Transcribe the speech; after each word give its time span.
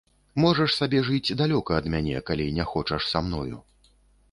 Можаш 0.43 0.71
сабе 0.79 1.01
жыць 1.09 1.35
далёка 1.43 1.77
ад 1.81 1.85
мяне, 1.95 2.17
калі 2.31 2.49
не 2.59 2.65
хочаш 2.73 3.01
са 3.13 3.25
мною. 3.29 3.63